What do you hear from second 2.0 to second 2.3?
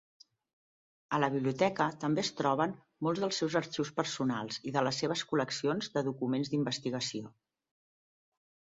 també